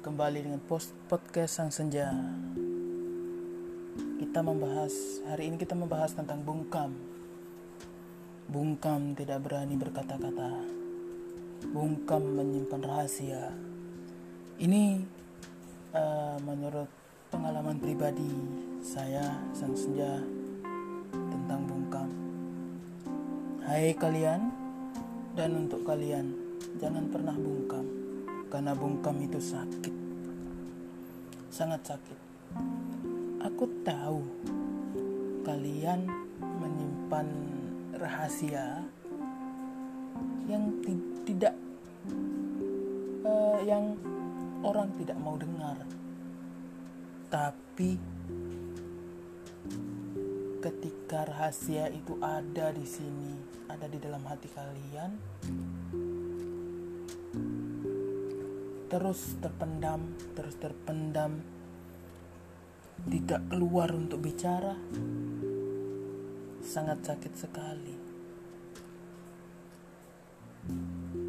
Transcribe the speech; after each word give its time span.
kembali 0.00 0.48
dengan 0.48 0.56
post 0.64 0.96
podcast 1.04 1.60
Sang 1.60 1.68
Senja. 1.68 2.08
Kita 4.16 4.40
membahas 4.40 5.20
hari 5.28 5.52
ini 5.52 5.60
kita 5.60 5.76
membahas 5.76 6.16
tentang 6.16 6.40
bungkam. 6.40 6.96
Bungkam 8.48 9.12
tidak 9.12 9.44
berani 9.44 9.76
berkata-kata. 9.76 10.64
Bungkam 11.76 12.24
menyimpan 12.40 12.80
rahasia. 12.80 13.52
Ini 14.56 15.04
uh, 15.92 16.40
menurut 16.40 16.88
pengalaman 17.28 17.76
pribadi 17.76 18.32
saya 18.80 19.44
Sang 19.52 19.76
Senja 19.76 20.24
tentang 21.12 21.68
bungkam. 21.68 22.08
Hai 23.60 23.92
kalian 23.92 24.48
dan 25.36 25.52
untuk 25.52 25.84
kalian 25.84 26.45
jangan 26.76 27.08
pernah 27.08 27.32
bungkam 27.32 27.86
karena 28.52 28.72
bungkam 28.76 29.16
itu 29.24 29.40
sakit. 29.40 29.94
Sangat 31.48 31.82
sakit. 31.88 32.18
Aku 33.42 33.64
tahu 33.80 34.20
kalian 35.46 36.04
menyimpan 36.40 37.26
rahasia 37.96 38.84
yang 40.46 40.68
tidak 41.24 41.54
uh, 43.24 43.60
yang 43.64 43.96
orang 44.60 44.92
tidak 45.00 45.16
mau 45.18 45.34
dengar. 45.40 45.80
Tapi 47.32 47.98
ketika 50.62 51.26
rahasia 51.30 51.86
itu 51.94 52.18
ada 52.18 52.74
di 52.74 52.82
sini 52.82 53.38
ada 53.70 53.86
di 53.86 53.98
dalam 54.02 54.22
hati 54.26 54.50
kalian 54.50 55.10
terus 58.86 59.34
terpendam, 59.42 60.14
terus 60.38 60.54
terpendam, 60.62 61.42
tidak 63.10 63.42
keluar 63.50 63.90
untuk 63.90 64.22
bicara, 64.22 64.78
sangat 66.62 67.02
sakit 67.02 67.32
sekali. 67.34 67.96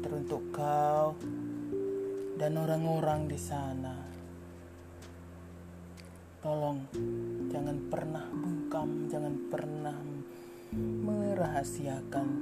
Teruntuk 0.00 0.54
kau 0.54 1.14
dan 2.38 2.56
orang-orang 2.56 3.28
di 3.28 3.38
sana, 3.38 3.94
tolong 6.40 6.86
jangan 7.50 7.78
pernah 7.90 8.24
bungkam, 8.30 9.10
jangan 9.10 9.34
pernah 9.50 9.98
merahasiakan 10.74 12.40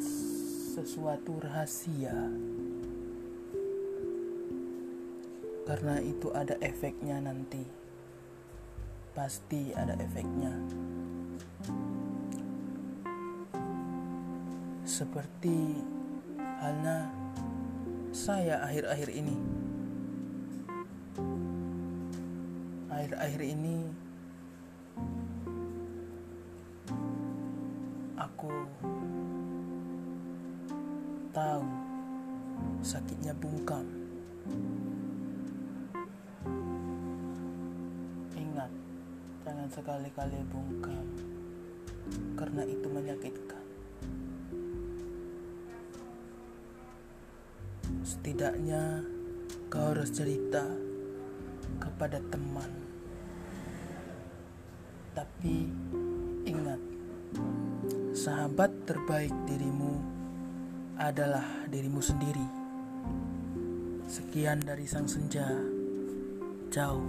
sesuatu 0.77 1.41
rahasia. 1.41 2.29
Karena 5.69 6.01
itu 6.01 6.33
ada 6.33 6.57
efeknya 6.65 7.21
nanti. 7.21 7.61
Pasti 9.13 9.77
ada 9.77 9.93
efeknya. 10.01 10.49
Seperti 14.89 15.77
halnya 16.41 17.13
saya 18.17 18.65
akhir-akhir 18.65 19.13
ini. 19.13 19.37
Akhir-akhir 22.89 23.43
ini 23.45 23.77
aku 28.17 28.51
tahu 31.37 31.69
sakitnya 32.81 33.37
bungkam 33.37 33.98
Jangan 39.69 39.85
sekali-kali 39.85 40.41
bungkam 40.49 41.05
karena 42.41 42.65
itu 42.65 42.89
menyakitkan. 42.89 43.65
Setidaknya 48.01 49.05
kau 49.69 49.93
harus 49.93 50.09
cerita 50.09 50.65
kepada 51.85 52.17
teman. 52.33 52.73
Tapi 55.13 55.69
ingat, 56.49 56.81
sahabat 58.17 58.73
terbaik 58.89 59.37
dirimu 59.45 60.01
adalah 60.97 61.45
dirimu 61.69 62.01
sendiri. 62.01 62.49
Sekian 64.09 64.65
dari 64.65 64.89
Sang 64.89 65.05
Senja. 65.05 65.45
Ciao. 66.73 67.05